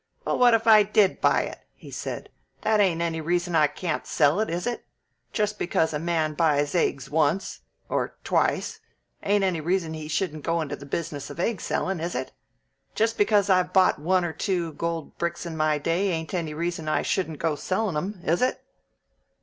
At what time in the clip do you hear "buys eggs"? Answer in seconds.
6.33-7.11